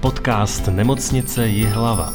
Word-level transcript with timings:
Podcast 0.00 0.66
Nemocnice 0.68 1.46
Jihlava. 1.46 2.12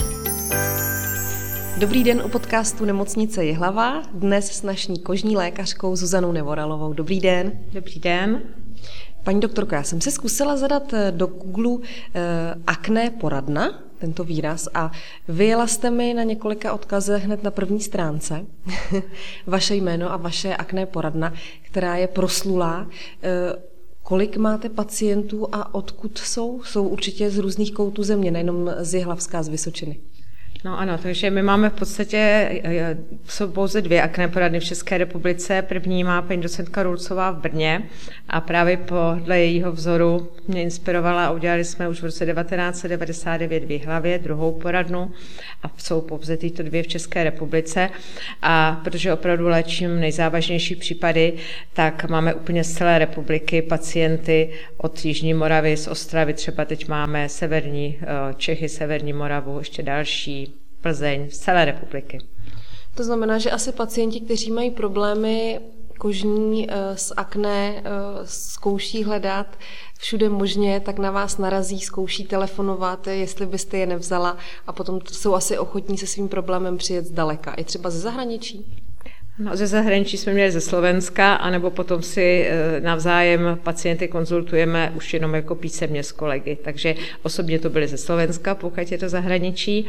Dobrý 1.77 2.03
den 2.03 2.21
u 2.25 2.29
podcastu 2.29 2.85
Nemocnice 2.85 3.45
Jihlava. 3.45 4.01
Dnes 4.13 4.51
s 4.51 4.63
naší 4.63 4.99
kožní 4.99 5.37
lékařkou 5.37 5.95
Zuzanou 5.95 6.31
Nevoralovou. 6.31 6.93
Dobrý 6.93 7.19
den. 7.19 7.51
Dobrý 7.73 7.99
den. 7.99 8.41
Paní 9.23 9.39
doktorko, 9.39 9.75
já 9.75 9.83
jsem 9.83 10.01
se 10.01 10.11
zkusila 10.11 10.57
zadat 10.57 10.93
eh, 10.93 11.11
do 11.11 11.27
Google 11.27 11.87
eh, 12.13 12.21
akné 12.67 13.09
poradna, 13.09 13.79
tento 13.99 14.23
výraz, 14.23 14.67
a 14.73 14.91
vyjela 15.27 15.67
jste 15.67 15.89
mi 15.89 16.13
na 16.13 16.23
několika 16.23 16.73
odkazech 16.73 17.23
hned 17.23 17.43
na 17.43 17.51
první 17.51 17.79
stránce 17.79 18.45
vaše 19.47 19.75
jméno 19.75 20.11
a 20.11 20.17
vaše 20.17 20.55
akné 20.55 20.85
poradna, 20.85 21.33
která 21.61 21.95
je 21.95 22.07
proslulá. 22.07 22.87
Eh, 23.23 23.72
Kolik 24.03 24.37
máte 24.37 24.69
pacientů 24.69 25.47
a 25.51 25.75
odkud 25.75 26.17
jsou? 26.17 26.63
Jsou 26.63 26.87
určitě 26.87 27.29
z 27.29 27.37
různých 27.37 27.73
koutů 27.73 28.03
země, 28.03 28.31
nejenom 28.31 28.71
z 28.79 28.93
Jihlavská, 28.93 29.43
z 29.43 29.47
Vysočiny. 29.47 29.99
No 30.65 30.79
ano, 30.79 30.97
takže 30.97 31.29
my 31.29 31.43
máme 31.43 31.69
v 31.69 31.73
podstatě, 31.73 32.17
eh, 32.63 32.97
jsou 33.27 33.51
pouze 33.51 33.81
dvě 33.81 34.01
akné 34.01 34.27
poradny 34.27 34.59
v 34.59 34.63
České 34.63 34.97
republice. 34.97 35.61
První 35.61 36.03
má 36.03 36.21
paní 36.21 36.41
docentka 36.41 36.83
Rulcová 36.83 37.31
v 37.31 37.41
Brně 37.41 37.83
a 38.29 38.41
právě 38.41 38.77
podle 38.77 39.39
jejího 39.39 39.71
vzoru 39.71 40.31
mě 40.47 40.61
inspirovala 40.61 41.25
a 41.25 41.31
udělali 41.31 41.63
jsme 41.63 41.89
už 41.89 42.01
v 42.01 42.05
roce 42.05 42.25
1999 42.25 43.63
v 43.63 43.71
Jihlavě 43.71 44.19
druhou 44.19 44.51
poradnu 44.51 45.11
a 45.63 45.71
jsou 45.77 46.01
pouze 46.01 46.37
tyto 46.37 46.63
dvě 46.63 46.83
v 46.83 46.87
České 46.87 47.23
republice. 47.23 47.89
A 48.41 48.81
protože 48.83 49.13
opravdu 49.13 49.47
léčím 49.47 49.99
nejzávažnější 49.99 50.75
případy, 50.75 51.33
tak 51.73 52.09
máme 52.09 52.33
úplně 52.33 52.63
z 52.63 52.73
celé 52.73 52.99
republiky 52.99 53.61
pacienty 53.61 54.49
od 54.77 55.05
Jižní 55.05 55.33
Moravy, 55.33 55.77
z 55.77 55.87
Ostravy, 55.87 56.33
třeba 56.33 56.65
teď 56.65 56.87
máme 56.87 57.29
severní 57.29 57.99
eh, 58.01 58.05
Čechy, 58.33 58.69
severní 58.69 59.13
Moravu, 59.13 59.59
ještě 59.59 59.83
další, 59.83 60.52
Plzeň, 60.83 61.29
z 61.29 61.37
celé 61.37 61.65
republiky. 61.65 62.17
To 62.95 63.03
znamená, 63.03 63.37
že 63.37 63.51
asi 63.51 63.71
pacienti, 63.71 64.19
kteří 64.19 64.51
mají 64.51 64.71
problémy 64.71 65.59
kožní 65.97 66.67
eh, 66.69 66.97
s 66.97 67.13
akné, 67.17 67.75
eh, 67.77 67.81
zkouší 68.23 69.03
hledat 69.03 69.47
všude 69.99 70.29
možně, 70.29 70.79
tak 70.79 70.99
na 70.99 71.11
vás 71.11 71.37
narazí, 71.37 71.79
zkouší 71.79 72.23
telefonovat, 72.23 73.07
jestli 73.07 73.45
byste 73.45 73.77
je 73.77 73.85
nevzala 73.85 74.37
a 74.67 74.73
potom 74.73 74.99
jsou 75.11 75.33
asi 75.33 75.57
ochotní 75.57 75.97
se 75.97 76.07
svým 76.07 76.29
problémem 76.29 76.77
přijet 76.77 77.05
zdaleka, 77.05 77.53
i 77.53 77.63
třeba 77.63 77.89
ze 77.89 77.99
zahraničí. 77.99 78.82
No, 79.39 79.57
ze 79.57 79.67
zahraničí 79.67 80.17
jsme 80.17 80.33
měli 80.33 80.51
ze 80.51 80.61
Slovenska, 80.61 81.33
anebo 81.33 81.71
potom 81.71 82.01
si 82.01 82.45
eh, 82.47 82.79
navzájem 82.79 83.59
pacienty 83.63 84.07
konzultujeme 84.07 84.91
už 84.95 85.13
jenom 85.13 85.35
jako 85.35 85.55
písemně 85.55 86.03
s 86.03 86.11
kolegy. 86.11 86.57
Takže 86.63 86.95
osobně 87.23 87.59
to 87.59 87.69
byly 87.69 87.87
ze 87.87 87.97
Slovenska, 87.97 88.55
pokud 88.55 88.91
je 88.91 88.97
to 88.97 89.09
zahraničí. 89.09 89.87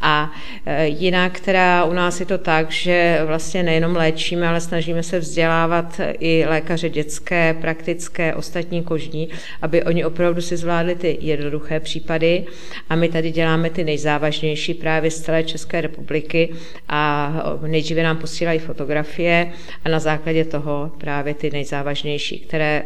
A 0.00 0.32
eh, 0.66 0.86
jinak, 0.86 1.32
která 1.32 1.84
u 1.84 1.92
nás 1.92 2.20
je 2.20 2.26
to 2.26 2.38
tak, 2.38 2.70
že 2.70 3.20
vlastně 3.26 3.62
nejenom 3.62 3.96
léčíme, 3.96 4.48
ale 4.48 4.60
snažíme 4.60 5.02
se 5.02 5.18
vzdělávat 5.18 6.00
i 6.18 6.44
lékaře 6.48 6.88
dětské, 6.88 7.54
praktické, 7.60 8.34
ostatní 8.34 8.82
kožní, 8.82 9.28
aby 9.62 9.82
oni 9.82 10.04
opravdu 10.04 10.40
si 10.40 10.56
zvládli 10.56 10.94
ty 10.94 11.18
jednoduché 11.20 11.80
případy. 11.80 12.44
A 12.88 12.96
my 12.96 13.08
tady 13.08 13.30
děláme 13.30 13.70
ty 13.70 13.84
nejzávažnější 13.84 14.74
právě 14.74 15.10
z 15.10 15.20
celé 15.20 15.44
České 15.44 15.80
republiky 15.80 16.54
a 16.88 17.32
nejdříve 17.66 18.02
nám 18.02 18.16
posílají 18.16 18.58
fotografie 18.76 19.52
a 19.84 19.88
na 19.88 19.98
základě 19.98 20.44
toho 20.44 20.92
právě 20.98 21.34
ty 21.34 21.50
nejzávažnější, 21.50 22.38
které 22.38 22.82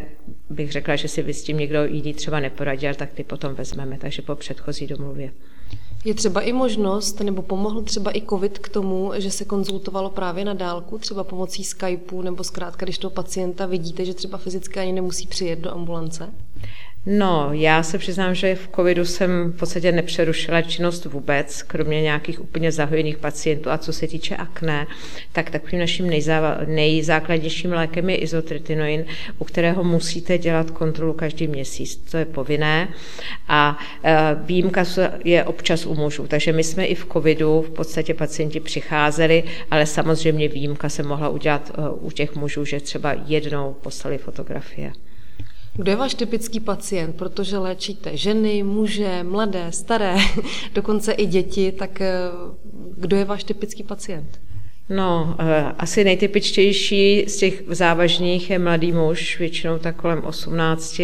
bych 0.50 0.72
řekla, 0.72 0.96
že 0.96 1.08
si 1.08 1.34
s 1.34 1.42
tím 1.42 1.58
někdo 1.58 1.84
jiný 1.84 2.14
třeba 2.14 2.40
neporadil, 2.40 2.94
tak 2.94 3.12
ty 3.12 3.24
potom 3.24 3.54
vezmeme, 3.54 3.98
takže 3.98 4.22
po 4.22 4.34
předchozí 4.34 4.86
domluvě. 4.86 5.32
Je 6.04 6.14
třeba 6.14 6.40
i 6.40 6.52
možnost, 6.52 7.20
nebo 7.20 7.42
pomohl 7.42 7.82
třeba 7.82 8.16
i 8.16 8.22
COVID 8.22 8.58
k 8.58 8.68
tomu, 8.68 9.12
že 9.16 9.30
se 9.30 9.44
konzultovalo 9.44 10.10
právě 10.10 10.44
na 10.44 10.54
dálku, 10.54 10.98
třeba 10.98 11.24
pomocí 11.24 11.64
Skypeu, 11.64 12.22
nebo 12.22 12.44
zkrátka, 12.44 12.86
když 12.86 12.98
toho 12.98 13.10
pacienta 13.10 13.66
vidíte, 13.66 14.04
že 14.04 14.14
třeba 14.14 14.38
fyzicky 14.38 14.80
ani 14.80 14.92
nemusí 14.92 15.26
přijet 15.26 15.58
do 15.58 15.74
ambulance? 15.74 16.30
No, 17.06 17.48
já 17.52 17.82
se 17.82 17.98
přiznám, 17.98 18.34
že 18.34 18.54
v 18.54 18.68
covidu 18.76 19.04
jsem 19.04 19.52
v 19.52 19.56
podstatě 19.56 19.92
nepřerušila 19.92 20.62
činnost 20.62 21.04
vůbec, 21.04 21.62
kromě 21.62 22.02
nějakých 22.02 22.40
úplně 22.40 22.72
zahojených 22.72 23.18
pacientů. 23.18 23.70
A 23.70 23.78
co 23.78 23.92
se 23.92 24.06
týče 24.06 24.36
akné, 24.36 24.86
tak 25.32 25.50
takovým 25.50 25.80
naším 25.80 26.10
nejzákladnějším 26.66 27.72
lékem 27.72 28.10
je 28.10 28.16
izotretinoin, 28.16 29.04
u 29.38 29.44
kterého 29.44 29.84
musíte 29.84 30.38
dělat 30.38 30.70
kontrolu 30.70 31.12
každý 31.12 31.46
měsíc. 31.46 31.96
To 32.10 32.16
je 32.16 32.24
povinné. 32.24 32.88
A 33.48 33.78
e, 34.04 34.36
výjimka 34.44 34.84
je 35.24 35.44
občas 35.44 35.86
u 35.86 35.94
mužů. 35.94 36.26
Takže 36.26 36.52
my 36.52 36.64
jsme 36.64 36.84
i 36.84 36.94
v 36.94 37.06
covidu 37.12 37.62
v 37.62 37.70
podstatě 37.70 38.14
pacienti 38.14 38.60
přicházeli, 38.60 39.44
ale 39.70 39.86
samozřejmě 39.86 40.48
výjimka 40.48 40.88
se 40.88 41.02
mohla 41.02 41.28
udělat 41.28 41.72
e, 41.74 41.90
u 41.90 42.10
těch 42.10 42.34
mužů, 42.34 42.64
že 42.64 42.80
třeba 42.80 43.14
jednou 43.26 43.76
poslali 43.82 44.18
fotografie. 44.18 44.92
Kdo 45.74 45.90
je 45.90 45.96
váš 45.96 46.14
typický 46.14 46.60
pacient? 46.60 47.16
Protože 47.16 47.58
léčíte 47.58 48.16
ženy, 48.16 48.62
muže, 48.62 49.22
mladé, 49.22 49.72
staré, 49.72 50.16
dokonce 50.74 51.12
i 51.12 51.26
děti, 51.26 51.72
tak 51.72 52.00
eh, 52.00 52.12
kdo 52.96 53.16
je 53.16 53.24
váš 53.24 53.44
typický 53.44 53.82
pacient? 53.82 54.40
No, 54.90 55.36
eh, 55.38 55.72
asi 55.78 56.04
nejtypičtější 56.04 57.24
z 57.28 57.36
těch 57.36 57.62
závažných 57.66 58.50
je 58.50 58.58
mladý 58.58 58.92
muž, 58.92 59.38
většinou 59.38 59.78
tak 59.78 59.96
kolem 59.96 60.24
18, 60.24 61.00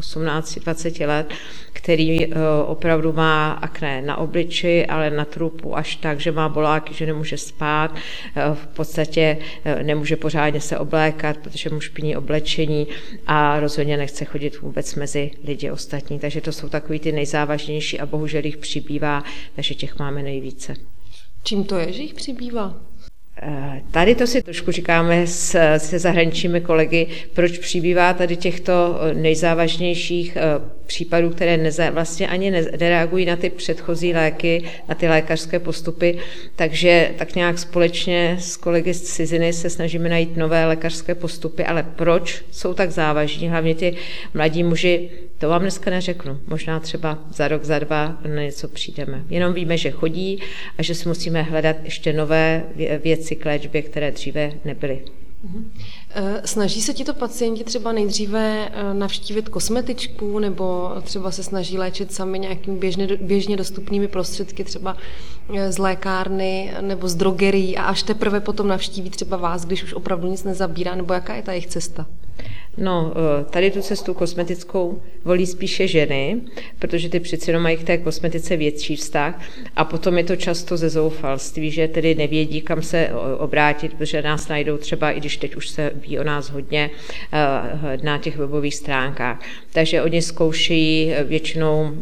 18-20 0.00 1.06
let, 1.06 1.34
který 1.72 2.24
eh, 2.24 2.38
opravdu 2.66 3.12
má 3.12 3.52
akné 3.52 4.02
na 4.02 4.16
obliči, 4.16 4.86
ale 4.86 5.10
na 5.10 5.24
trupu 5.24 5.76
až 5.76 5.96
tak, 5.96 6.20
že 6.20 6.32
má 6.32 6.48
boláky, 6.48 6.94
že 6.94 7.06
nemůže 7.06 7.38
spát, 7.38 7.94
eh, 7.94 8.42
v 8.54 8.66
podstatě 8.66 9.38
nemůže 9.82 10.16
pořádně 10.16 10.60
se 10.60 10.78
oblékat, 10.78 11.36
protože 11.36 11.70
mu 11.70 11.80
špiní 11.80 12.16
oblečení 12.16 12.86
a 13.26 13.60
rozhodně 13.60 13.96
nechce 13.96 14.24
chodit 14.24 14.60
vůbec 14.60 14.94
mezi 14.94 15.30
lidi 15.44 15.70
ostatní. 15.70 16.18
Takže 16.18 16.40
to 16.40 16.52
jsou 16.52 16.68
takový 16.68 16.98
ty 16.98 17.12
nejzávažnější 17.12 18.00
a 18.00 18.06
bohužel 18.06 18.44
jich 18.44 18.56
přibývá, 18.56 19.24
takže 19.56 19.74
těch 19.74 19.98
máme 19.98 20.22
nejvíce. 20.22 20.74
Čím 21.42 21.64
to 21.64 21.78
je, 21.78 21.92
že 21.92 22.02
jich 22.02 22.14
přibývá? 22.14 22.74
Tady 23.90 24.14
to 24.14 24.26
si 24.26 24.42
trošku 24.42 24.72
říkáme 24.72 25.26
se 25.26 25.78
zahraničními 25.98 26.60
kolegy, 26.60 27.06
proč 27.34 27.58
přibývá 27.58 28.12
tady 28.12 28.36
těchto 28.36 29.00
eh, 29.00 29.14
nejzávažnějších 29.14 30.36
eh, 30.36 30.40
případů, 30.86 31.30
které 31.30 31.56
neza, 31.56 31.90
vlastně 31.90 32.28
ani 32.28 32.50
nereagují 32.50 33.26
na 33.26 33.36
ty 33.36 33.50
předchozí 33.50 34.12
léky, 34.12 34.62
na 34.88 34.94
ty 34.94 35.08
lékařské 35.08 35.58
postupy, 35.58 36.18
takže 36.56 37.10
tak 37.18 37.34
nějak 37.34 37.58
společně 37.58 38.36
s 38.40 38.56
kolegy 38.56 38.94
z 38.94 39.02
ciziny 39.02 39.52
se 39.52 39.70
snažíme 39.70 40.08
najít 40.08 40.36
nové 40.36 40.66
lékařské 40.66 41.14
postupy, 41.14 41.64
ale 41.64 41.82
proč 41.96 42.44
jsou 42.50 42.74
tak 42.74 42.90
závažní, 42.90 43.48
hlavně 43.48 43.74
ty 43.74 43.96
mladí 44.34 44.62
muži, 44.62 45.10
to 45.38 45.48
vám 45.48 45.60
dneska 45.60 45.90
neřeknu. 45.90 46.40
Možná 46.46 46.80
třeba 46.80 47.18
za 47.30 47.48
rok, 47.48 47.64
za 47.64 47.78
dva 47.78 48.18
na 48.26 48.42
něco 48.42 48.68
přijdeme. 48.68 49.22
Jenom 49.28 49.54
víme, 49.54 49.76
že 49.76 49.90
chodí 49.90 50.42
a 50.78 50.82
že 50.82 50.94
si 50.94 51.08
musíme 51.08 51.42
hledat 51.42 51.76
ještě 51.84 52.12
nové 52.12 52.62
věci 53.04 53.25
k 53.34 53.44
léčbě, 53.44 53.82
které 53.82 54.10
dříve 54.10 54.52
nebyly. 54.64 55.02
Mhm. 55.42 55.70
Eh, 56.10 56.42
snaží 56.44 56.82
se 56.82 56.94
tito 56.94 57.14
pacienti 57.14 57.64
třeba 57.64 57.92
nejdříve 57.92 58.68
eh, 58.72 58.94
navštívit 58.94 59.48
kosmetičku 59.48 60.38
nebo 60.38 60.92
třeba 61.02 61.30
se 61.30 61.42
snaží 61.42 61.78
léčit 61.78 62.12
sami 62.12 62.38
nějakými 62.38 62.78
běžně, 62.78 63.08
běžně 63.20 63.56
dostupnými 63.56 64.08
prostředky, 64.08 64.64
třeba 64.64 64.96
eh, 65.54 65.72
z 65.72 65.78
lékárny 65.78 66.74
nebo 66.80 67.08
z 67.08 67.14
drogerí 67.14 67.76
a 67.76 67.82
až 67.82 68.02
teprve 68.02 68.40
potom 68.40 68.68
navštíví 68.68 69.10
třeba 69.10 69.36
vás, 69.36 69.64
když 69.64 69.82
už 69.82 69.94
opravdu 69.94 70.28
nic 70.28 70.44
nezabírá, 70.44 70.94
nebo 70.94 71.14
jaká 71.14 71.34
je 71.34 71.42
ta 71.42 71.52
jejich 71.52 71.66
cesta? 71.66 72.06
No, 72.78 73.12
eh, 73.16 73.44
tady 73.44 73.70
tu 73.70 73.82
cestu 73.82 74.14
kosmetickou 74.14 75.02
volí 75.24 75.46
spíše 75.46 75.88
ženy, 75.88 76.40
protože 76.78 77.08
ty 77.08 77.20
přeci 77.20 77.50
jenom 77.50 77.62
mají 77.62 77.76
k 77.76 77.84
té 77.84 77.98
kosmetice 77.98 78.56
větší 78.56 78.96
vztah 78.96 79.40
a 79.76 79.84
potom 79.84 80.18
je 80.18 80.24
to 80.24 80.36
často 80.36 80.76
ze 80.76 80.88
zoufalství, 80.88 81.70
že 81.70 81.88
tedy 81.88 82.14
nevědí, 82.14 82.60
kam 82.60 82.82
se 82.82 83.10
obrátit, 83.38 83.94
protože 83.94 84.22
nás 84.22 84.48
najdou 84.48 84.76
třeba, 84.76 85.10
i 85.10 85.20
když 85.20 85.36
teď 85.36 85.56
už 85.56 85.68
se 85.68 85.92
ví 85.94 86.18
o 86.18 86.24
nás 86.24 86.50
hodně, 86.50 86.90
eh, 87.32 87.98
na 88.02 88.18
těch 88.18 88.36
webových 88.36 88.74
stránkách. 88.74 89.40
Takže 89.72 90.02
oni 90.02 90.22
zkoušejí 90.22 91.14
většinou 91.24 91.92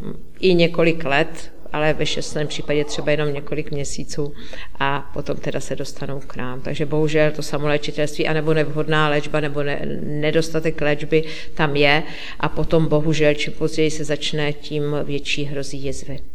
i 0.41 0.55
několik 0.55 1.05
let 1.05 1.54
ale 1.75 1.93
ve 1.93 2.07
šestém 2.07 2.47
případě 2.47 2.85
třeba 2.85 3.11
jenom 3.11 3.33
několik 3.33 3.71
měsíců 3.71 4.35
a 4.79 5.11
potom 5.13 5.37
teda 5.37 5.61
se 5.61 5.77
dostanou 5.77 6.21
k 6.21 6.37
nám. 6.37 6.61
Takže 6.61 6.87
bohužel 6.87 7.31
to 7.31 7.43
samoléčitelství 7.43 8.27
anebo 8.27 8.55
nevhodná 8.55 9.09
léčba 9.09 9.41
nebo 9.41 9.63
ne, 9.63 9.83
nedostatek 10.03 10.81
léčby 10.81 11.25
tam 11.55 11.77
je 11.77 12.03
a 12.41 12.49
potom 12.49 12.87
bohužel 12.87 13.35
čím 13.35 13.53
později 13.53 13.91
se 13.91 14.05
začne, 14.05 14.53
tím 14.53 14.97
větší 15.05 15.45
hrozí 15.45 15.85
jizvy. 15.85 16.34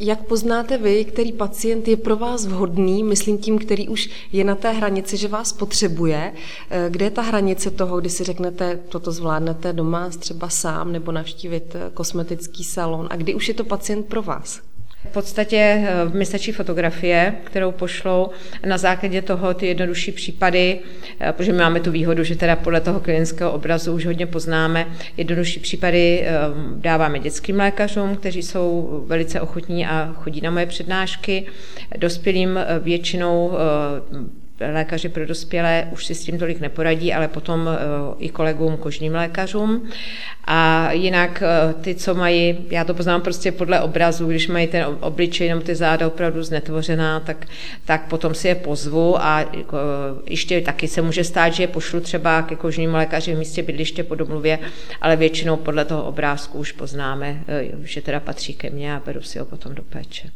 Jak 0.00 0.26
poznáte 0.26 0.78
vy, 0.78 1.04
který 1.04 1.32
pacient 1.32 1.88
je 1.88 1.96
pro 1.96 2.16
vás 2.16 2.46
vhodný, 2.46 3.04
myslím 3.04 3.38
tím, 3.38 3.58
který 3.58 3.88
už 3.88 4.10
je 4.32 4.44
na 4.44 4.54
té 4.54 4.70
hranici, 4.70 5.16
že 5.16 5.28
vás 5.28 5.52
potřebuje? 5.52 6.32
Kde 6.88 7.04
je 7.04 7.10
ta 7.10 7.22
hranice 7.22 7.70
toho, 7.70 8.00
kdy 8.00 8.10
si 8.10 8.24
řeknete, 8.24 8.80
toto 8.88 9.12
zvládnete 9.12 9.72
doma 9.72 10.10
třeba 10.18 10.48
sám 10.48 10.92
nebo 10.92 11.12
navštívit 11.12 11.76
kosmetický 11.94 12.64
salon 12.64 13.06
a 13.10 13.16
kdy 13.16 13.34
už 13.34 13.48
je 13.48 13.54
to 13.54 13.64
pacient 13.64 14.06
pro 14.06 14.22
vás? 14.22 14.60
V 15.04 15.12
podstatě 15.12 15.56
eh, 15.56 16.16
mi 16.16 16.26
stačí 16.26 16.52
fotografie, 16.52 17.34
kterou 17.44 17.72
pošlou. 17.72 18.30
Na 18.66 18.78
základě 18.78 19.22
toho 19.22 19.54
ty 19.54 19.66
jednodušší 19.66 20.12
případy, 20.12 20.78
eh, 21.20 21.32
protože 21.32 21.52
my 21.52 21.58
máme 21.58 21.80
tu 21.80 21.90
výhodu, 21.90 22.24
že 22.24 22.36
teda 22.36 22.56
podle 22.56 22.80
toho 22.80 23.00
klinického 23.00 23.52
obrazu 23.52 23.92
už 23.92 24.06
hodně 24.06 24.26
poznáme, 24.26 24.86
jednodušší 25.16 25.60
případy 25.60 26.22
eh, 26.22 26.32
dáváme 26.76 27.18
dětským 27.18 27.56
lékařům, 27.56 28.16
kteří 28.16 28.42
jsou 28.42 29.04
velice 29.06 29.40
ochotní 29.40 29.86
a 29.86 30.12
chodí 30.14 30.40
na 30.40 30.50
moje 30.50 30.66
přednášky. 30.66 31.46
Dospělým 31.98 32.58
většinou 32.80 33.52
lékaři 34.60 35.08
pro 35.08 35.26
dospělé 35.26 35.88
už 35.92 36.06
si 36.06 36.14
s 36.14 36.24
tím 36.24 36.38
tolik 36.38 36.60
neporadí, 36.60 37.12
ale 37.12 37.28
potom 37.28 37.68
eh, 37.68 37.78
i 38.18 38.28
kolegům, 38.28 38.76
kožním 38.76 39.14
lékařům. 39.14 39.88
A 40.44 40.92
jinak 40.92 41.42
eh, 41.42 41.74
ty, 41.74 41.94
co 41.94 42.14
mají, 42.14 42.58
já 42.70 42.84
to 42.84 42.94
poznám 42.94 43.20
prostě 43.20 43.52
podle 43.52 43.80
obrazu, 43.80 44.26
když 44.26 44.48
mají 44.48 44.66
ten 44.66 44.86
obličej 45.00 45.48
nebo 45.48 45.60
ty 45.60 45.74
záda 45.74 46.06
opravdu 46.06 46.42
znetvořená, 46.42 47.20
tak, 47.20 47.46
tak 47.84 48.08
potom 48.08 48.34
si 48.34 48.48
je 48.48 48.54
pozvu 48.54 49.22
a 49.22 49.40
eh, 49.40 49.64
ještě 50.26 50.60
taky 50.60 50.88
se 50.88 51.02
může 51.02 51.24
stát, 51.24 51.48
že 51.54 51.62
je 51.62 51.68
pošlu 51.68 52.00
třeba 52.00 52.42
ke 52.42 52.56
kožnímu 52.56 52.96
lékaři 52.96 53.34
v 53.34 53.38
místě 53.38 53.62
bydliště 53.62 54.04
po 54.04 54.14
domluvě, 54.14 54.58
ale 55.00 55.16
většinou 55.16 55.56
podle 55.56 55.84
toho 55.84 56.04
obrázku 56.04 56.58
už 56.58 56.72
poznáme, 56.72 57.40
že 57.82 58.02
teda 58.02 58.20
patří 58.20 58.54
ke 58.54 58.70
mně 58.70 58.94
a 58.94 59.02
beru 59.06 59.22
si 59.22 59.38
ho 59.38 59.44
potom 59.44 59.74
do 59.74 59.82
péče. 59.82 60.28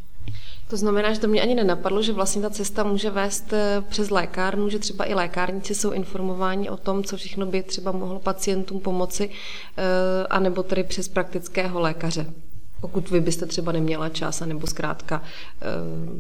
To 0.71 0.77
znamená, 0.77 1.13
že 1.13 1.21
to 1.21 1.29
mě 1.29 1.43
ani 1.43 1.55
nenapadlo, 1.55 2.03
že 2.03 2.13
vlastně 2.13 2.43
ta 2.43 2.51
cesta 2.51 2.85
může 2.85 3.11
vést 3.11 3.53
eh, 3.53 3.83
přes 3.89 4.11
lékárnu, 4.11 4.69
že 4.69 4.79
třeba 4.79 5.05
i 5.05 5.15
lékárníci 5.15 5.75
jsou 5.75 5.91
informováni 5.91 6.71
o 6.71 6.77
tom, 6.77 7.05
co 7.05 7.17
všechno 7.17 7.47
by 7.47 7.63
třeba 7.63 7.93
mohlo 7.93 8.19
pacientům 8.19 8.81
pomoci, 8.81 9.31
eh, 9.31 9.83
anebo 10.31 10.63
tedy 10.63 10.85
přes 10.85 11.09
praktického 11.09 11.81
lékaře. 11.81 12.27
Pokud 12.81 13.11
vy 13.11 13.21
byste 13.21 13.47
třeba 13.47 13.73
neměla 13.73 14.09
čas, 14.09 14.41
nebo 14.41 14.67
zkrátka 14.67 15.23
eh, 15.23 15.67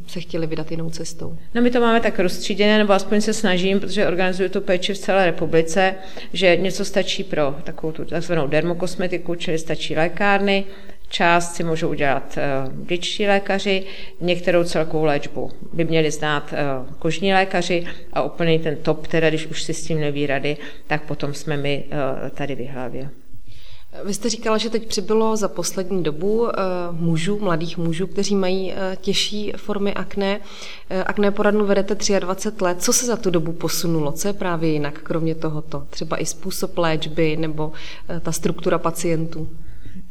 se 0.06 0.20
chtěli 0.20 0.46
vydat 0.46 0.70
jinou 0.70 0.90
cestou. 0.90 1.38
No 1.54 1.62
my 1.62 1.70
to 1.70 1.80
máme 1.80 2.00
tak 2.00 2.18
rozstříděné, 2.18 2.78
nebo 2.78 2.92
aspoň 2.92 3.20
se 3.20 3.32
snažím, 3.32 3.80
protože 3.80 4.06
organizuju 4.06 4.48
tu 4.48 4.60
péči 4.60 4.94
v 4.94 4.98
celé 4.98 5.26
republice, 5.26 5.94
že 6.32 6.56
něco 6.56 6.84
stačí 6.84 7.24
pro 7.24 7.56
takovou 7.64 7.92
tu 7.92 8.04
takzvanou 8.04 8.46
dermokosmetiku, 8.46 9.34
čili 9.34 9.58
stačí 9.58 9.96
lékárny, 9.96 10.64
Část 11.12 11.54
si 11.54 11.64
můžou 11.64 11.88
udělat 11.88 12.38
eh, 12.38 12.68
dětští 12.72 13.26
lékaři, 13.26 13.84
některou 14.20 14.64
celkovou 14.64 15.04
léčbu 15.04 15.50
by 15.72 15.84
měli 15.84 16.10
znát 16.10 16.52
eh, 16.52 16.64
kožní 16.98 17.32
lékaři 17.32 17.86
a 18.12 18.22
úplný 18.22 18.58
ten 18.58 18.76
top, 18.76 19.06
teda 19.06 19.28
když 19.28 19.46
už 19.46 19.62
si 19.62 19.74
s 19.74 19.84
tím 19.84 20.00
neví 20.00 20.26
rady, 20.26 20.56
tak 20.86 21.02
potom 21.02 21.34
jsme 21.34 21.56
my 21.56 21.84
eh, 21.90 22.30
tady 22.30 22.54
v 22.54 22.66
hlavě. 22.66 23.10
Vy 24.04 24.14
jste 24.14 24.28
říkala, 24.28 24.58
že 24.58 24.70
teď 24.70 24.86
přibylo 24.86 25.36
za 25.36 25.48
poslední 25.48 26.02
dobu 26.02 26.48
mužů, 26.90 27.38
mladých 27.38 27.78
mužů, 27.78 28.06
kteří 28.06 28.34
mají 28.34 28.72
těžší 28.96 29.52
formy 29.56 29.94
akné. 29.94 30.40
Akné 31.06 31.30
poradnu 31.30 31.66
vedete 31.66 31.94
23 32.20 32.64
let. 32.64 32.82
Co 32.82 32.92
se 32.92 33.06
za 33.06 33.16
tu 33.16 33.30
dobu 33.30 33.52
posunulo? 33.52 34.12
Co 34.12 34.28
je 34.28 34.32
právě 34.32 34.70
jinak, 34.70 34.98
kromě 35.02 35.34
tohoto? 35.34 35.86
Třeba 35.90 36.22
i 36.22 36.26
způsob 36.26 36.78
léčby 36.78 37.36
nebo 37.36 37.72
ta 38.22 38.32
struktura 38.32 38.78
pacientů? 38.78 39.48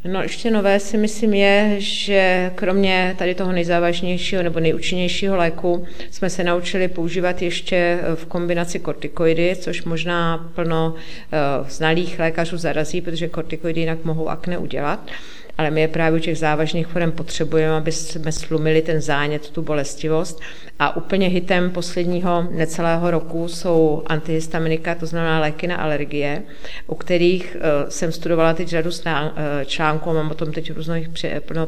No 0.03 0.21
ještě 0.21 0.51
nové 0.51 0.79
si 0.79 0.97
myslím 0.97 1.33
je, 1.33 1.75
že 1.77 2.51
kromě 2.55 3.15
tady 3.17 3.35
toho 3.35 3.51
nejzávažnějšího 3.51 4.43
nebo 4.43 4.59
nejúčinnějšího 4.59 5.35
léku 5.35 5.87
jsme 6.11 6.29
se 6.29 6.43
naučili 6.43 6.87
používat 6.87 7.41
ještě 7.41 7.99
v 8.15 8.25
kombinaci 8.25 8.79
kortikoidy, 8.79 9.55
což 9.55 9.83
možná 9.83 10.49
plno 10.55 10.95
eh, 10.95 11.37
znalých 11.69 12.19
lékařů 12.19 12.57
zarazí, 12.57 13.01
protože 13.01 13.27
kortikoidy 13.27 13.79
jinak 13.79 14.05
mohou 14.05 14.29
akne 14.29 14.57
udělat 14.57 15.09
ale 15.59 15.71
my 15.71 15.81
je 15.81 15.87
právě 15.87 16.19
u 16.19 16.23
těch 16.23 16.37
závažných 16.37 16.87
forem 16.87 17.11
potřebujeme, 17.11 17.75
aby 17.75 17.91
jsme 17.91 18.31
slumili 18.31 18.81
ten 18.81 19.01
zánět, 19.01 19.49
tu 19.49 19.61
bolestivost. 19.61 20.41
A 20.79 20.95
úplně 20.95 21.27
hitem 21.27 21.71
posledního 21.71 22.47
necelého 22.51 23.11
roku 23.11 23.47
jsou 23.47 24.03
antihistaminika, 24.07 24.95
to 24.95 25.05
znamená 25.05 25.39
léky 25.39 25.67
na 25.67 25.75
alergie, 25.75 26.43
u 26.87 26.95
kterých 26.95 27.55
uh, 27.55 27.89
jsem 27.89 28.11
studovala 28.11 28.53
teď 28.53 28.67
řadu 28.67 28.89
uh, 28.89 29.25
článků, 29.65 30.13
mám 30.13 30.31
o 30.31 30.33
tom 30.33 30.51
teď 30.51 30.71
různých 30.71 31.09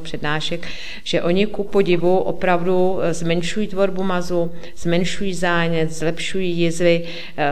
přednášek, 0.02 0.68
že 1.04 1.22
oni 1.22 1.46
ku 1.46 1.64
podivu 1.64 2.18
opravdu 2.18 2.92
uh, 2.92 3.02
zmenšují 3.12 3.68
tvorbu 3.68 4.04
mazu, 4.04 4.52
zmenšují 4.78 5.34
zánět, 5.34 5.92
zlepšují 5.92 6.60
jizvy, 6.60 7.04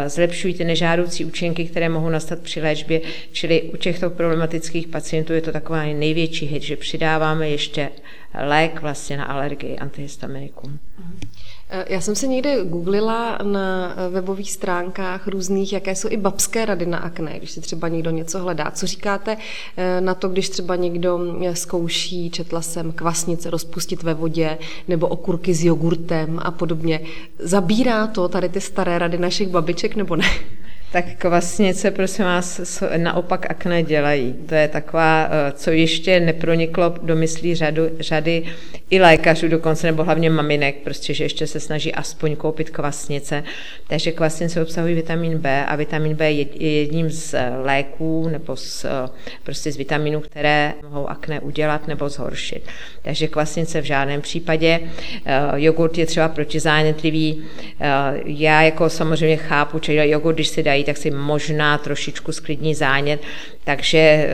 zlepšují 0.08 0.54
ty 0.54 0.64
nežádoucí 0.64 1.26
účinky, 1.26 1.66
které 1.66 1.90
mohou 1.90 2.10
nastat 2.10 2.40
při 2.40 2.62
léčbě, 2.62 3.02
čili 3.32 3.62
u 3.62 3.78
těchto 3.78 4.10
problematických 4.10 4.88
pacientů 4.88 5.34
je 5.34 5.42
to 5.42 5.52
taková 5.52 5.84
největší 5.84 6.29
největší 6.30 6.46
hit, 6.46 6.64
že 6.64 6.78
přidáváme 6.78 7.50
ještě 7.50 7.90
lék 8.48 8.82
vlastně 8.82 9.18
na 9.18 9.26
alergii 9.26 9.78
antihistaminikum. 9.78 10.80
Eh, 11.70 11.86
já 11.90 12.02
jsem 12.02 12.16
se 12.16 12.28
někde 12.28 12.66
googlila 12.66 13.38
na 13.44 13.96
webových 14.10 14.52
stránkách 14.52 15.28
různých, 15.28 15.74
jaké 15.74 15.96
jsou 15.96 16.10
i 16.12 16.18
babské 16.18 16.66
rady 16.66 16.86
na 16.86 16.98
akné, 16.98 17.38
když 17.38 17.52
si 17.52 17.62
třeba 17.62 17.88
někdo 17.88 18.12
něco 18.12 18.40
hledá. 18.40 18.72
Co 18.72 18.88
říkáte 18.88 19.38
eh, 19.78 20.02
na 20.02 20.14
to, 20.14 20.30
když 20.30 20.50
třeba 20.50 20.76
někdo 20.76 21.20
eh, 21.46 21.56
zkouší, 21.56 22.30
četla 22.30 22.62
jsem 22.62 22.92
kvasnice 22.92 23.50
rozpustit 23.50 24.04
ve 24.04 24.14
vodě 24.14 24.58
nebo 24.88 25.08
okurky 25.08 25.54
s 25.54 25.64
jogurtem 25.64 26.40
a 26.42 26.52
podobně. 26.52 27.00
Zabírá 27.40 28.08
to 28.08 28.30
tady 28.30 28.50
ty 28.50 28.62
staré 28.62 29.00
rady 29.00 29.18
našich 29.18 29.48
babiček 29.48 29.96
nebo 29.96 30.16
ne? 30.16 30.26
Tak 30.92 31.06
kvasnice, 31.18 31.92
prosím 31.92 32.26
vás, 32.26 32.84
naopak 32.98 33.46
akné 33.50 33.84
dělají. 33.84 34.34
To 34.34 34.56
je 34.56 34.68
taková, 34.68 35.30
eh, 35.30 35.52
co 35.52 35.72
ještě 35.72 36.20
neproniklo 36.20 36.96
do 37.02 37.16
myslí 37.16 37.56
řadu, 37.56 37.82
řady 38.00 38.44
i 38.90 39.00
lékařů 39.00 39.48
dokonce, 39.48 39.88
nebo 39.88 40.04
hlavně 40.04 40.30
maminek, 40.30 40.76
prostě, 40.84 41.14
že 41.14 41.24
ještě 41.24 41.48
se 41.48 41.60
snaží 41.60 41.94
aspoň 41.94 42.36
koupit 42.36 42.70
kvasnice. 42.70 43.44
Takže 43.88 44.12
kvasnice 44.12 44.62
obsahují 44.62 44.96
vitamin 44.96 45.38
B 45.38 45.66
a 45.66 45.76
vitamin 45.76 46.16
B 46.16 46.32
je 46.32 46.46
jedním 46.80 47.10
z 47.10 47.34
eh, 47.34 47.52
léků 47.62 48.30
nebo 48.30 48.56
z, 48.56 48.86
eh, 48.86 48.90
prostě 49.44 49.72
z 49.72 49.78
vitaminů, 49.78 50.20
které 50.20 50.74
mohou 50.84 51.10
akné 51.10 51.40
udělat 51.40 51.88
nebo 51.88 52.10
zhoršit. 52.10 52.64
Takže 53.02 53.28
kvasnice 53.28 53.82
v 53.82 53.86
žádném 53.86 54.22
případě. 54.22 54.80
Jogurt 55.56 55.98
je 55.98 56.06
třeba 56.06 56.28
protizánětlivý. 56.28 57.44
Já 58.26 58.62
jako 58.62 58.90
samozřejmě 58.90 59.38
chápu, 59.38 59.80
že 59.84 60.08
jogurt, 60.08 60.34
když 60.34 60.48
si 60.48 60.64
dají 60.64 60.79
dají, 60.80 60.86
tak 60.86 60.98
si 60.98 61.12
možná 61.12 61.78
trošičku 61.78 62.32
sklidní 62.32 62.76
zánět, 62.76 63.22
takže 63.64 63.98
eh, 63.98 64.30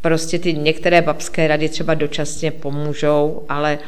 prostě 0.00 0.38
ty 0.38 0.54
některé 0.54 1.02
babské 1.02 1.48
rady 1.48 1.68
třeba 1.68 1.94
dočasně 1.94 2.50
pomůžou, 2.50 3.42
ale, 3.48 3.78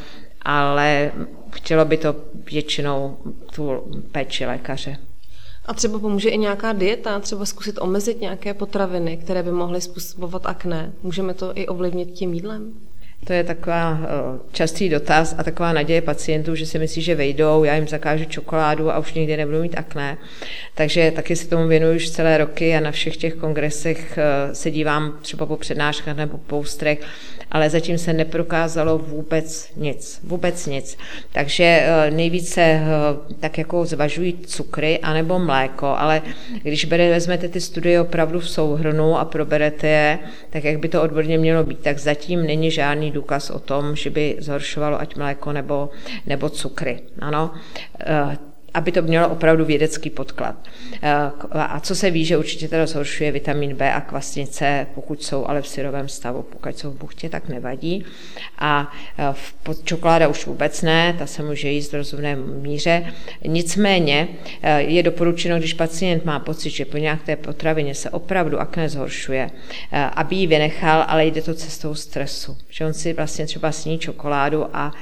ale 0.43 1.13
chtělo 1.51 1.85
by 1.85 1.97
to 1.97 2.17
většinou 2.51 3.17
tu 3.55 3.83
péči 4.13 4.47
lékaře. 4.47 4.97
A 5.67 5.75
třeba 5.75 5.99
pomůže 5.99 6.29
i 6.29 6.39
nějaká 6.39 6.73
dieta, 6.73 7.21
třeba 7.21 7.45
zkusit 7.45 7.79
omezit 7.81 8.21
nějaké 8.21 8.55
potraviny, 8.55 9.17
které 9.17 9.43
by 9.43 9.53
mohly 9.53 9.81
způsobovat 9.81 10.47
akné. 10.47 10.93
Můžeme 11.03 11.35
to 11.35 11.53
i 11.55 11.67
ovlivnit 11.67 12.11
tím 12.13 12.35
jídlem? 12.35 12.73
To 13.25 13.33
je 13.33 13.45
taková 13.45 13.99
eh, 14.03 14.09
častý 14.53 14.89
dotaz 14.89 15.35
a 15.39 15.43
taková 15.43 15.73
naděje 15.73 16.03
pacientů, 16.03 16.55
že 16.55 16.67
si 16.67 16.79
myslí, 16.79 17.03
že 17.03 17.15
vejdou, 17.15 17.65
já 17.65 17.75
jim 17.75 17.89
zakážu 17.89 18.25
čokoládu 18.25 18.91
a 18.91 18.99
už 18.99 19.15
nikdy 19.15 19.37
nebudou 19.37 19.63
mít 19.63 19.79
akné. 19.79 20.19
Takže 20.75 21.11
taky 21.11 21.37
se 21.37 21.49
tomu 21.49 21.69
věnuju 21.69 21.97
už 21.97 22.11
celé 22.11 22.39
roky 22.39 22.77
a 22.77 22.81
na 22.81 22.91
všech 22.91 23.17
těch 23.17 23.35
kongresech 23.35 24.19
eh, 24.19 24.55
se 24.55 24.71
dívám 24.71 25.19
třeba 25.23 25.47
po 25.47 25.57
přednáškách 25.57 26.17
nebo 26.17 26.39
po 26.39 26.45
poustrech, 26.45 27.01
ale 27.51 27.71
zatím 27.71 27.99
se 27.99 28.13
neprokázalo 28.13 28.99
vůbec 28.99 29.71
nic. 29.77 30.21
Vůbec 30.25 30.67
nic. 30.67 30.99
Takže 31.33 31.65
eh, 31.65 32.11
nejvíce 32.11 32.81
tak 33.41 33.59
jako 33.59 33.85
zvažují 33.85 34.39
cukry 34.47 34.99
anebo 34.99 35.39
mléko, 35.39 35.87
ale 35.87 36.23
když 36.63 36.85
bere, 36.85 37.11
vezmete 37.11 37.49
ty 37.49 37.61
studie 37.61 38.01
opravdu 38.01 38.41
v 38.41 38.49
souhrnu 38.49 39.19
a 39.19 39.25
proberete 39.25 39.89
je, 39.89 40.19
tak 40.51 40.65
jak 40.65 40.79
by 40.79 40.89
to 40.89 41.03
odborně 41.03 41.39
mělo 41.39 41.65
být, 41.65 41.79
tak 41.79 41.99
zatím 41.99 42.47
není 42.47 42.71
žádný 42.71 43.14
důkaz 43.15 43.51
o 43.51 43.59
tom, 43.59 43.97
že 43.97 44.11
by 44.11 44.37
zhoršovalo 44.39 45.01
ať 45.01 45.17
mléko 45.17 45.53
nebo, 45.53 45.91
nebo 46.27 46.51
cukry. 46.51 47.01
Ano. 47.19 47.55
Aby 48.75 48.93
to 48.93 49.03
mělo 49.03 49.29
opravdu 49.29 49.65
vědecký 49.65 50.11
podklad. 50.11 50.57
Eh, 51.03 51.09
a 51.53 51.81
co 51.81 51.95
se 51.95 52.11
ví, 52.11 52.25
že 52.25 52.37
určitě 52.37 52.69
to 52.69 52.87
zhoršuje 52.87 53.33
vitamin 53.33 53.77
B 53.77 53.93
a 53.93 54.01
kvasnice, 54.01 54.87
pokud 54.95 55.23
jsou 55.23 55.47
ale 55.47 55.63
v 55.63 55.69
syrovém 55.69 56.09
stavu, 56.09 56.43
pokud 56.43 56.79
jsou 56.79 56.91
v 56.91 56.99
buchtě, 56.99 57.29
tak 57.29 57.49
nevadí. 57.49 58.05
A 58.59 58.93
eh, 59.19 59.75
čokoláda 59.85 60.29
už 60.29 60.47
vůbec 60.47 60.83
ne, 60.83 61.15
ta 61.19 61.27
se 61.27 61.43
může 61.43 61.71
jíst 61.71 61.93
v 61.93 61.97
rozumné 61.97 62.37
míře. 62.37 63.13
Nicméně 63.47 64.29
eh, 64.63 64.83
je 64.83 65.03
doporučeno, 65.03 65.59
když 65.59 65.75
pacient 65.75 66.25
má 66.25 66.39
pocit, 66.39 66.71
že 66.71 66.85
po 66.85 66.97
nějaké 66.97 67.37
potravině 67.37 67.95
se 67.95 68.11
opravdu 68.11 68.61
akné 68.61 68.89
zhoršuje, 68.89 69.51
aby 70.13 70.37
ji 70.37 70.47
vynechal, 70.47 71.05
ale 71.09 71.27
jde 71.27 71.43
to 71.43 71.55
cestou 71.55 71.95
stresu. 71.95 72.57
Že 72.69 72.87
on 72.87 72.93
si 72.93 73.13
vlastně 73.13 73.47
třeba 73.47 73.73
sní 73.73 73.99
čokoládu 73.99 74.77
a 74.77 74.93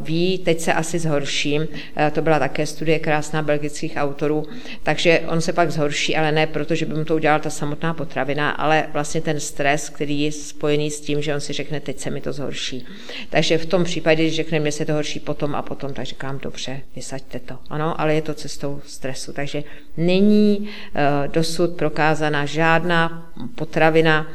ví, 0.00 0.38
teď 0.38 0.60
se 0.60 0.72
asi 0.72 0.98
zhorším, 0.98 1.68
eh, 1.96 2.10
to 2.10 2.22
byla 2.22 2.38
také 2.38 2.66
studie 2.66 2.98
krásná 2.98 3.42
belgických 3.42 3.92
autorů, 3.96 4.46
takže 4.82 5.20
on 5.28 5.40
se 5.40 5.52
pak 5.52 5.70
zhorší, 5.70 6.16
ale 6.16 6.32
ne 6.32 6.46
proto, 6.46 6.74
že 6.74 6.86
by 6.86 6.94
mu 6.94 7.04
to 7.04 7.14
udělala 7.14 7.38
ta 7.38 7.50
samotná 7.50 7.94
potravina, 7.94 8.50
ale 8.50 8.86
vlastně 8.92 9.20
ten 9.20 9.40
stres, 9.40 9.88
který 9.88 10.20
je 10.20 10.32
spojený 10.32 10.90
s 10.90 11.00
tím, 11.00 11.22
že 11.22 11.34
on 11.34 11.40
si 11.40 11.52
řekne, 11.52 11.80
teď 11.80 11.98
se 11.98 12.10
mi 12.10 12.20
to 12.20 12.32
zhorší. 12.32 12.86
Takže 13.30 13.58
v 13.58 13.66
tom 13.66 13.84
případě, 13.84 14.22
když 14.22 14.36
řekne, 14.36 14.60
mě 14.60 14.72
se 14.72 14.84
to 14.84 14.92
horší 14.92 15.20
potom 15.20 15.54
a 15.54 15.62
potom, 15.62 15.94
tak 15.94 16.04
říkám, 16.04 16.38
dobře, 16.42 16.80
vysaďte 16.96 17.38
to. 17.38 17.58
Ano, 17.70 18.00
ale 18.00 18.14
je 18.14 18.22
to 18.22 18.34
cestou 18.34 18.80
stresu. 18.86 19.32
Takže 19.32 19.64
není 19.96 20.68
eh, 20.94 21.28
dosud 21.28 21.76
prokázána 21.76 22.46
žádná 22.46 23.32
potravina, 23.54 24.26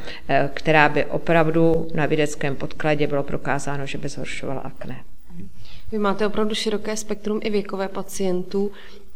která 0.53 0.89
by 0.89 1.05
opravdu 1.05 1.87
na 1.93 2.05
vědeckém 2.05 2.55
podkladě 2.55 3.07
bylo 3.07 3.23
prokázáno, 3.23 3.85
že 3.85 3.97
by 3.97 4.09
zhoršovala 4.09 4.61
akné. 4.61 4.95
Vy 5.93 5.99
máte 5.99 6.27
opravdu 6.27 6.55
široké 6.55 6.97
spektrum 6.97 7.39
i 7.43 7.49
věkové 7.49 7.87
pacientů. 7.87 8.71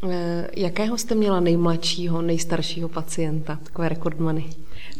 Eh, 0.09 0.47
jakého 0.57 0.97
jste 0.97 1.15
měla 1.15 1.39
nejmladšího, 1.39 2.21
nejstaršího 2.21 2.89
pacienta, 2.89 3.59
takové 3.63 3.89
rekordmany? 3.89 4.45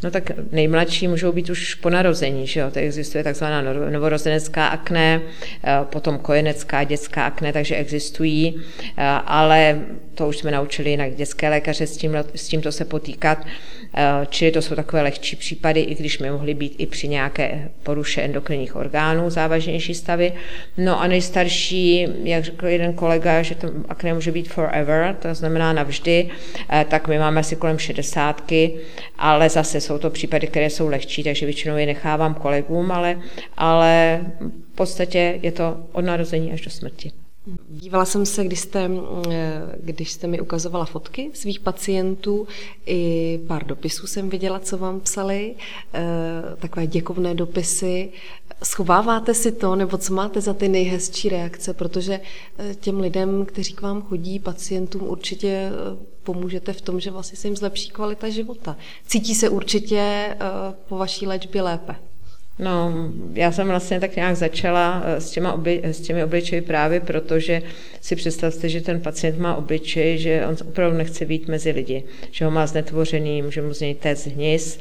No 0.02 0.10
tak 0.10 0.30
nejmladší 0.52 1.08
můžou 1.08 1.32
být 1.32 1.50
už 1.50 1.74
po 1.74 1.90
narození, 1.90 2.46
že 2.46 2.60
jo? 2.60 2.70
To 2.70 2.78
existuje 2.78 3.24
takzvaná 3.24 3.62
novorozenecká 3.90 4.66
akné, 4.66 5.22
eh, 5.64 5.78
potom 5.84 6.18
kojenecká 6.18 6.84
dětská 6.84 7.24
akné, 7.24 7.52
takže 7.52 7.76
existují, 7.76 8.62
eh, 8.96 9.04
ale 9.26 9.80
to 10.14 10.28
už 10.28 10.38
jsme 10.38 10.50
naučili 10.50 10.90
jinak 10.90 11.14
dětské 11.14 11.48
lékaře 11.48 11.86
s, 11.86 11.96
tím, 11.96 12.16
s 12.34 12.48
tímto 12.48 12.72
se 12.72 12.84
potýkat, 12.84 13.38
čili 14.28 14.50
to 14.50 14.62
jsou 14.62 14.74
takové 14.74 15.02
lehčí 15.02 15.36
případy, 15.36 15.80
i 15.80 15.94
když 15.94 16.16
by 16.16 16.30
mohly 16.30 16.54
být 16.54 16.74
i 16.78 16.86
při 16.86 17.08
nějaké 17.08 17.68
poruše 17.82 18.22
endokrinních 18.22 18.76
orgánů 18.76 19.30
závažnější 19.30 19.94
stavy. 19.94 20.32
No 20.76 21.00
a 21.00 21.06
nejstarší, 21.06 22.06
jak 22.24 22.44
řekl 22.44 22.66
jeden 22.66 22.92
kolega, 22.92 23.42
že 23.42 23.54
to 23.54 23.70
akné 23.88 24.14
může 24.14 24.32
být 24.32 24.48
forever, 24.48 25.16
to 25.22 25.34
znamená 25.34 25.72
navždy, 25.72 26.28
tak 26.88 27.08
my 27.08 27.18
máme 27.18 27.40
asi 27.40 27.56
kolem 27.56 27.78
šedesátky, 27.78 28.74
ale 29.18 29.50
zase 29.50 29.80
jsou 29.80 29.98
to 29.98 30.10
případy, 30.10 30.46
které 30.46 30.70
jsou 30.70 30.88
lehčí, 30.88 31.22
takže 31.24 31.46
většinou 31.46 31.76
je 31.76 31.86
nechávám 31.86 32.34
kolegům, 32.34 32.92
ale, 32.92 33.18
ale 33.56 34.20
v 34.72 34.76
podstatě 34.76 35.38
je 35.42 35.52
to 35.52 35.76
od 35.92 36.04
narození 36.04 36.52
až 36.52 36.60
do 36.60 36.70
smrti. 36.70 37.12
Dívala 37.68 38.04
jsem 38.04 38.26
se, 38.26 38.44
když 38.44 38.60
jste, 38.60 38.90
když 39.80 40.12
jste 40.12 40.26
mi 40.26 40.40
ukazovala 40.40 40.84
fotky 40.84 41.30
svých 41.34 41.60
pacientů, 41.60 42.48
i 42.86 43.40
pár 43.46 43.66
dopisů 43.66 44.06
jsem 44.06 44.30
viděla, 44.30 44.58
co 44.58 44.78
vám 44.78 45.00
psali, 45.00 45.54
eh, 45.94 46.02
takové 46.58 46.86
děkovné 46.86 47.34
dopisy. 47.34 48.12
Schováváte 48.62 49.34
si 49.34 49.52
to, 49.52 49.76
nebo 49.76 49.98
co 49.98 50.14
máte 50.14 50.40
za 50.40 50.54
ty 50.54 50.68
nejhezčí 50.68 51.28
reakce, 51.28 51.74
protože 51.74 52.20
eh, 52.58 52.74
těm 52.74 53.00
lidem, 53.00 53.44
kteří 53.44 53.72
k 53.72 53.82
vám 53.82 54.02
chodí, 54.02 54.38
pacientům 54.38 55.02
určitě 55.02 55.48
eh, 55.48 55.72
pomůžete 56.22 56.72
v 56.72 56.80
tom, 56.80 57.00
že 57.00 57.10
vlastně 57.10 57.36
se 57.36 57.48
jim 57.48 57.56
zlepší 57.56 57.90
kvalita 57.90 58.28
života. 58.28 58.76
Cítí 59.06 59.34
se 59.34 59.48
určitě 59.48 60.36
po 60.88 60.96
vaší 60.96 61.26
léčbě 61.26 61.62
lépe. 61.62 62.07
No, 62.58 62.92
já 63.34 63.52
jsem 63.52 63.68
vlastně 63.68 64.00
tak 64.00 64.16
nějak 64.16 64.36
začala 64.36 65.02
eh, 65.04 65.20
s, 65.20 65.30
těma 65.30 65.52
obli, 65.52 65.80
s 65.84 66.00
těmi 66.00 66.24
obličeji 66.24 66.62
právě 66.62 67.00
proto, 67.00 67.38
že 67.38 67.62
si 68.00 68.16
představte, 68.16 68.68
že 68.68 68.80
ten 68.80 69.00
pacient 69.00 69.38
má 69.38 69.56
obličej, 69.56 70.18
že 70.18 70.46
on 70.46 70.56
opravdu 70.68 70.98
nechce 70.98 71.24
být 71.24 71.48
mezi 71.48 71.70
lidi, 71.70 72.04
že 72.30 72.44
ho 72.44 72.50
má 72.50 72.66
znetvořený, 72.66 73.42
může 73.42 73.62
mu 73.62 73.74
z 73.74 73.80
něj 73.80 73.94
téct 73.94 74.26
hnis, 74.26 74.78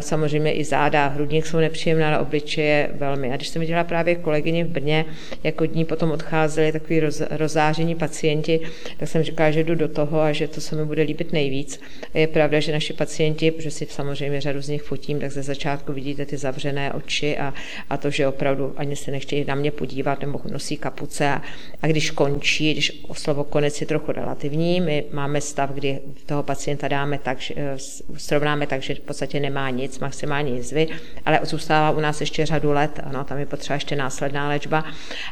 Samozřejmě 0.00 0.52
i 0.52 0.64
záda, 0.64 1.06
hrudník 1.06 1.46
jsou 1.46 1.56
nepříjemná 1.56 2.10
na 2.10 2.18
obličeje 2.18 2.90
velmi. 2.92 3.32
A 3.32 3.36
když 3.36 3.48
jsem 3.48 3.60
viděla 3.60 3.84
právě 3.84 4.14
kolegyně 4.14 4.64
v 4.64 4.68
Brně, 4.68 5.04
jak 5.44 5.60
od 5.60 5.74
ní 5.74 5.84
potom 5.84 6.10
odcházeli 6.10 6.72
takový 6.72 7.00
roz, 7.00 7.22
rozáření 7.30 7.94
pacienti, 7.94 8.60
tak 8.96 9.08
jsem 9.08 9.22
říkala, 9.22 9.50
že 9.50 9.64
jdu 9.64 9.74
do 9.74 9.88
toho 9.88 10.20
a 10.20 10.32
že 10.32 10.48
to 10.48 10.60
se 10.60 10.76
mi 10.76 10.84
bude 10.84 11.02
líbit 11.02 11.32
nejvíc. 11.32 11.80
A 12.14 12.18
je 12.18 12.26
pravda, 12.26 12.60
že 12.60 12.72
naši 12.72 12.92
pacienti, 12.92 13.50
protože 13.50 13.70
si 13.70 13.86
samozřejmě 13.90 14.40
řadu 14.40 14.62
z 14.62 14.68
nich 14.68 14.82
fotím, 14.82 15.20
tak 15.20 15.30
ze 15.30 15.42
začátku 15.42 15.92
vidíte 15.92 16.26
ty 16.26 16.36
zavřené 16.36 16.92
oči 16.92 17.38
a, 17.38 17.54
a 17.90 17.96
to, 17.96 18.10
že 18.10 18.28
opravdu 18.28 18.74
ani 18.76 18.96
se 18.96 19.10
nechtějí 19.10 19.44
na 19.44 19.54
mě 19.54 19.70
podívat 19.70 20.20
nebo 20.20 20.40
nosí 20.52 20.76
kapuce. 20.76 21.28
A, 21.28 21.42
a 21.82 21.86
když 21.86 22.10
končí, 22.10 22.72
když 22.72 23.02
slovo 23.12 23.44
konec 23.44 23.80
je 23.80 23.86
trochu 23.86 24.12
relativní, 24.12 24.80
my 24.80 25.04
máme 25.12 25.40
stav, 25.40 25.70
kdy 25.70 25.98
toho 26.26 26.42
pacienta 26.42 26.88
dáme 26.88 27.18
tak, 27.18 27.38
eh, 27.56 27.76
srovnáme 28.16 28.66
tak, 28.66 28.82
že 28.82 28.94
v 28.94 29.00
podstatě 29.00 29.40
nemá 29.40 29.63
nic, 29.70 29.98
maximálně 29.98 30.52
jizvy, 30.52 30.88
ale 31.26 31.40
zůstává 31.42 31.90
u 31.90 32.00
nás 32.00 32.20
ještě 32.20 32.46
řadu 32.46 32.72
let, 32.72 33.00
ano, 33.04 33.24
tam 33.24 33.38
je 33.38 33.46
potřeba 33.46 33.74
ještě 33.74 33.96
následná 33.96 34.48
léčba. 34.48 34.84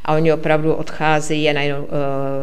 A 0.05 0.15
oni 0.15 0.33
opravdu 0.33 0.75
odcházejí 0.75 1.53
najednou, 1.53 1.89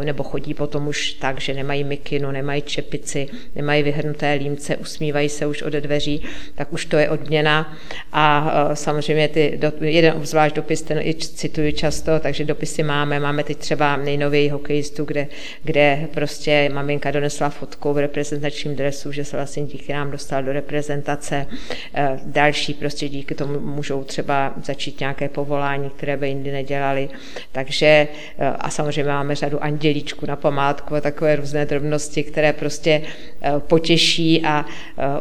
eh, 0.01 0.05
nebo 0.05 0.23
chodí 0.23 0.53
potom 0.53 0.87
už 0.87 1.13
tak, 1.13 1.41
že 1.41 1.53
nemají 1.53 1.83
mikinu, 1.83 2.31
nemají 2.31 2.61
čepici, 2.61 3.27
nemají 3.55 3.83
vyhrnuté 3.83 4.33
límce, 4.33 4.77
usmívají 4.77 5.29
se 5.29 5.45
už 5.45 5.61
od 5.61 5.73
dveří, 5.73 6.23
tak 6.55 6.73
už 6.73 6.85
to 6.85 6.97
je 6.97 7.09
odměna. 7.09 7.77
A 8.13 8.53
eh, 8.71 8.75
samozřejmě 8.75 9.27
ty, 9.27 9.59
jeden 9.81 10.13
obzvlášť 10.13 10.55
dopis, 10.55 10.81
ten 10.81 10.99
i 11.01 11.13
cituji 11.13 11.73
často, 11.73 12.19
takže 12.19 12.45
dopisy 12.45 12.83
máme, 12.83 13.19
máme 13.19 13.43
teď 13.43 13.57
třeba 13.57 13.97
nejnověji 13.97 14.49
hokejistu, 14.49 15.05
kde, 15.05 15.27
kde 15.63 16.07
prostě 16.13 16.69
maminka 16.73 17.11
donesla 17.11 17.49
fotku 17.49 17.93
v 17.93 17.97
reprezentačním 17.97 18.75
dresu, 18.75 19.11
že 19.11 19.25
se 19.25 19.37
vlastně 19.37 19.63
díky 19.63 19.93
nám 19.93 20.11
dostal 20.11 20.43
do 20.43 20.53
reprezentace. 20.53 21.45
Eh, 21.93 22.19
další 22.25 22.73
prostě 22.73 23.09
díky 23.09 23.35
tomu 23.35 23.59
můžou 23.59 24.03
třeba 24.03 24.53
začít 24.63 24.99
nějaké 24.99 25.29
povolání, 25.29 25.89
které 25.89 26.17
by 26.17 26.27
jindy 26.27 26.51
nedělali. 26.51 27.09
Takže 27.51 27.85
eh, 27.85 28.47
a 28.59 28.69
samozřejmě 28.69 29.11
máme 29.11 29.35
řadu 29.35 29.63
andělíčků 29.63 30.25
na 30.25 30.35
památku 30.35 30.95
a 30.95 31.01
takové 31.01 31.35
různé 31.35 31.65
drobnosti, 31.65 32.23
které 32.23 32.53
prostě 32.53 33.01
eh, 33.41 33.51
potěší 33.59 34.45
a 34.45 34.65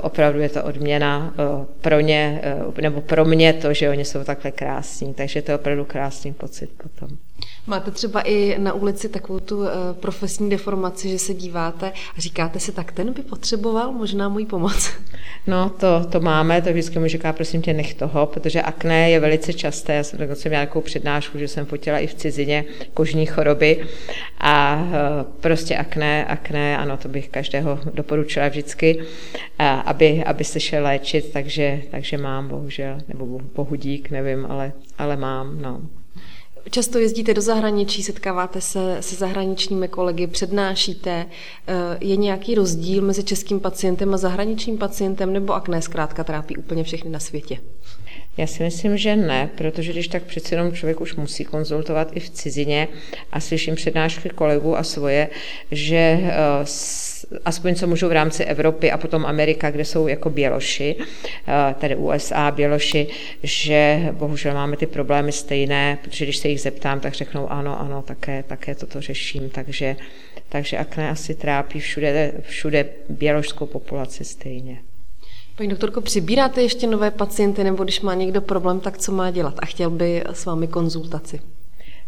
opravdu 0.00 0.40
je 0.40 0.48
to 0.48 0.64
odměna 0.64 1.34
pro 1.80 2.00
ně, 2.00 2.40
nebo 2.80 3.00
pro 3.00 3.24
mě 3.24 3.52
to, 3.52 3.72
že 3.72 3.90
oni 3.90 4.04
jsou 4.04 4.24
takhle 4.24 4.50
krásní. 4.50 5.14
Takže 5.14 5.42
to 5.42 5.50
je 5.50 5.58
opravdu 5.58 5.84
krásný 5.84 6.32
pocit 6.32 6.70
potom. 6.82 7.27
Máte 7.68 7.90
třeba 7.90 8.20
i 8.20 8.58
na 8.58 8.72
ulici 8.72 9.08
takovou 9.08 9.40
tu 9.40 9.62
profesní 9.92 10.50
deformaci, 10.50 11.08
že 11.08 11.18
se 11.18 11.34
díváte 11.34 11.92
a 12.16 12.20
říkáte 12.20 12.60
si, 12.60 12.72
tak 12.72 12.92
ten 12.92 13.12
by 13.12 13.22
potřeboval 13.22 13.92
možná 13.92 14.28
můj 14.28 14.46
pomoc. 14.46 14.90
No, 15.46 15.70
to, 15.70 16.04
to 16.04 16.20
máme, 16.20 16.62
to 16.62 16.70
vždycky 16.70 16.98
mu 16.98 17.08
říká, 17.08 17.32
prosím 17.32 17.62
tě, 17.62 17.72
nech 17.72 17.94
toho, 17.94 18.26
protože 18.26 18.62
akné 18.62 19.10
je 19.10 19.20
velice 19.20 19.52
časté. 19.52 19.94
Já 19.94 20.02
jsem 20.02 20.18
dokonce 20.18 20.48
měla 20.48 20.62
nějakou 20.62 20.80
přednášku, 20.80 21.38
že 21.38 21.48
jsem 21.48 21.66
fotila 21.66 21.98
i 21.98 22.06
v 22.06 22.14
cizině 22.14 22.64
kožní 22.94 23.26
choroby 23.26 23.86
a 24.38 24.84
e, 24.92 25.24
prostě 25.40 25.76
akné, 25.76 26.24
akné, 26.24 26.78
ano, 26.78 26.96
to 26.96 27.08
bych 27.08 27.28
každého 27.28 27.78
doporučila 27.94 28.48
vždycky, 28.48 28.98
aby, 29.84 30.24
aby 30.24 30.44
se 30.44 30.60
šel 30.60 30.82
léčit, 30.82 31.32
takže, 31.32 31.80
takže 31.90 32.18
mám, 32.18 32.48
bohužel, 32.48 32.98
nebo 33.08 33.40
bohu 33.54 33.74
dík, 33.74 34.10
nevím, 34.10 34.46
ale, 34.48 34.72
ale 34.98 35.16
mám, 35.16 35.62
no. 35.62 35.80
Často 36.70 36.98
jezdíte 36.98 37.34
do 37.34 37.42
zahraničí, 37.42 38.02
setkáváte 38.02 38.60
se 38.60 38.96
se 39.00 39.16
zahraničními 39.16 39.88
kolegy, 39.88 40.26
přednášíte. 40.26 41.26
Eh, 41.66 41.98
je 42.00 42.16
nějaký 42.16 42.54
rozdíl 42.54 43.02
mezi 43.02 43.24
českým 43.24 43.60
pacientem 43.60 44.14
a 44.14 44.16
zahraničním 44.16 44.78
pacientem, 44.78 45.32
nebo 45.32 45.54
akné 45.54 45.82
zkrátka 45.82 46.24
trápí 46.24 46.56
úplně 46.56 46.84
všechny 46.84 47.10
na 47.10 47.18
světě? 47.18 47.58
Já 48.38 48.46
si 48.46 48.62
myslím, 48.62 48.96
že 48.96 49.16
ne, 49.16 49.50
protože 49.54 49.92
když 49.92 50.08
tak 50.08 50.22
přeci 50.22 50.54
jenom 50.54 50.72
člověk 50.72 51.00
už 51.00 51.14
musí 51.14 51.44
konzultovat 51.44 52.16
i 52.16 52.20
v 52.20 52.30
cizině 52.30 52.88
a 53.32 53.40
slyším 53.40 53.74
přednášky 53.74 54.28
kolegů 54.28 54.76
a 54.76 54.82
svoje, 54.82 55.28
že 55.70 55.96
eh, 55.96 56.30
aspoň 57.44 57.74
co 57.74 57.86
můžu 57.86 58.08
v 58.08 58.12
rámci 58.12 58.44
Evropy 58.44 58.90
a 58.90 58.98
potom 58.98 59.26
Amerika, 59.26 59.70
kde 59.70 59.84
jsou 59.84 60.08
jako 60.08 60.30
Běloši, 60.30 60.96
eh, 60.98 61.74
tady 61.78 61.96
USA, 61.96 62.50
Běloši, 62.50 63.06
že 63.42 64.08
bohužel 64.12 64.54
máme 64.54 64.76
ty 64.76 64.86
problémy 64.86 65.32
stejné, 65.32 65.98
protože 66.02 66.24
když 66.24 66.36
se 66.36 66.48
jich 66.48 66.60
zeptám, 66.60 67.00
tak 67.00 67.14
řeknou 67.14 67.52
ano, 67.52 67.80
ano, 67.80 68.02
také, 68.02 68.42
také 68.42 68.74
toto 68.74 69.00
řeším, 69.00 69.50
takže, 69.50 69.96
takže 70.48 70.78
akné 70.78 71.10
asi 71.10 71.34
trápí 71.34 71.80
všude, 71.80 72.32
všude 72.42 72.86
běložskou 73.08 73.66
populaci 73.66 74.24
stejně. 74.24 74.87
Paní 75.58 75.70
doktorko, 75.70 76.00
přibíráte 76.00 76.62
ještě 76.62 76.86
nové 76.86 77.10
pacienty, 77.10 77.64
nebo 77.64 77.84
když 77.84 78.00
má 78.00 78.14
někdo 78.14 78.40
problém, 78.40 78.80
tak 78.80 78.98
co 78.98 79.12
má 79.12 79.30
dělat 79.30 79.54
a 79.58 79.66
chtěl 79.66 79.90
by 79.90 80.24
s 80.32 80.46
vámi 80.46 80.68
konzultaci? 80.68 81.40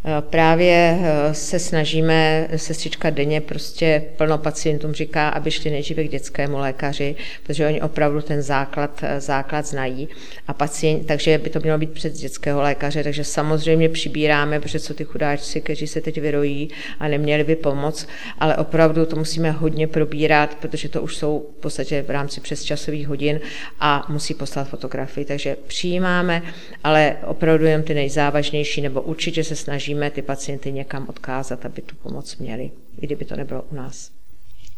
Eh, 0.04 0.22
právě 0.30 0.98
eh, 1.00 1.34
se 1.34 1.58
snažíme, 1.58 2.48
sestřička 2.56 3.10
denně 3.10 3.40
prostě 3.40 4.02
plno 4.16 4.38
pacientům 4.38 4.92
říká, 4.92 5.28
aby 5.28 5.50
šli 5.50 5.70
nejdříve 5.70 6.04
k 6.04 6.10
dětskému 6.10 6.58
lékaři, 6.58 7.16
protože 7.42 7.66
oni 7.66 7.82
opravdu 7.82 8.20
ten 8.22 8.42
základ, 8.42 9.00
eh, 9.02 9.20
základ 9.20 9.66
znají. 9.66 10.08
A 10.48 10.52
pacient, 10.52 11.06
takže 11.06 11.38
by 11.38 11.50
to 11.50 11.60
mělo 11.60 11.78
být 11.78 11.90
před 11.90 12.12
dětského 12.12 12.62
lékaře, 12.62 13.04
takže 13.04 13.24
samozřejmě 13.24 13.88
přibíráme, 13.88 14.60
protože 14.60 14.78
jsou 14.78 14.94
ty 14.94 15.04
chudáčci, 15.04 15.60
kteří 15.60 15.86
se 15.86 16.00
teď 16.00 16.20
vyrojí 16.20 16.70
a 17.00 17.08
neměli 17.08 17.44
by 17.44 17.56
pomoc, 17.56 18.06
ale 18.38 18.56
opravdu 18.56 19.06
to 19.06 19.16
musíme 19.16 19.50
hodně 19.50 19.86
probírat, 19.86 20.54
protože 20.54 20.88
to 20.88 21.02
už 21.02 21.16
jsou 21.16 21.46
v 21.58 21.60
podstatě 21.60 22.02
v 22.02 22.10
rámci 22.10 22.40
přesčasových 22.40 23.08
hodin 23.08 23.40
a 23.80 24.06
musí 24.08 24.34
poslat 24.34 24.68
fotografii. 24.68 25.24
Takže 25.24 25.56
přijímáme, 25.66 26.42
ale 26.84 27.16
opravdu 27.26 27.66
jen 27.66 27.82
ty 27.82 27.94
nejzávažnější, 27.94 28.80
nebo 28.80 29.02
určitě 29.02 29.44
se 29.44 29.56
snaží 29.56 29.89
snažíme 29.90 30.10
ty 30.10 30.22
pacienty 30.22 30.72
někam 30.72 31.06
odkázat, 31.08 31.66
aby 31.66 31.82
tu 31.82 31.96
pomoc 31.96 32.36
měli, 32.36 32.70
i 33.00 33.06
kdyby 33.06 33.24
to 33.24 33.36
nebylo 33.36 33.62
u 33.62 33.74
nás. 33.74 34.10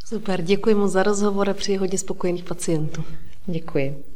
Super, 0.05 0.43
děkuji 0.43 0.75
mu 0.75 0.89
za 0.89 1.03
rozhovor 1.03 1.51
a 1.51 1.55
přeji 1.55 1.79
hodně 1.79 1.99
spokojených 1.99 2.45
pacientů. 2.45 3.05
Děkuji. 3.47 4.12